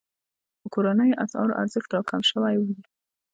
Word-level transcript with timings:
د 0.61 0.63
کورنیو 0.73 1.19
اسعارو 1.23 1.57
ارزښت 1.61 1.89
راکم 1.95 2.21
شوی 2.31 2.55
وي. 2.63 2.75